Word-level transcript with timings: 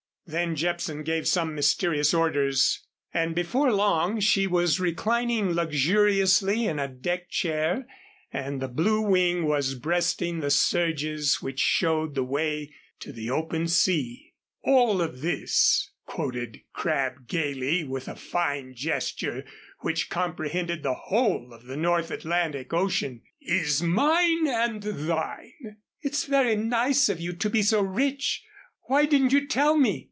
Then 0.25 0.55
Jepson 0.55 1.03
gave 1.03 1.27
some 1.27 1.55
mysterious 1.55 2.13
orders 2.13 2.87
and 3.13 3.35
before 3.35 3.73
long 3.73 4.21
she 4.21 4.47
was 4.47 4.79
reclining 4.79 5.51
luxuriously 5.51 6.67
in 6.67 6.79
a 6.79 6.87
deck 6.87 7.29
chair 7.29 7.85
and 8.31 8.61
the 8.61 8.69
Blue 8.69 9.01
Wing 9.01 9.43
was 9.45 9.75
breasting 9.75 10.39
the 10.39 10.49
surges 10.49 11.41
which 11.41 11.59
showed 11.59 12.15
the 12.15 12.23
way 12.23 12.73
to 13.01 13.11
the 13.11 13.29
open 13.29 13.67
sea. 13.67 14.33
"'All 14.63 15.01
of 15.01 15.19
this,'" 15.19 15.91
quoted 16.05 16.61
Crabb 16.71 17.27
gayly, 17.27 17.83
with 17.83 18.07
a 18.07 18.15
fine 18.15 18.73
gesture 18.73 19.43
which 19.81 20.09
comprehended 20.09 20.81
the 20.81 20.93
whole 20.95 21.51
of 21.51 21.65
the 21.65 21.75
North 21.75 22.09
Atlantic 22.09 22.71
Ocean, 22.71 23.21
"'is 23.41 23.83
mine 23.83 24.47
and 24.47 24.81
thine.'" 24.81 25.75
"It's 26.01 26.23
very 26.23 26.55
nice 26.55 27.09
of 27.09 27.19
you 27.19 27.33
to 27.33 27.49
be 27.49 27.61
so 27.63 27.81
rich. 27.81 28.45
Why 28.87 29.05
didn't 29.05 29.33
you 29.33 29.45
tell 29.47 29.75
me?" 29.75 29.97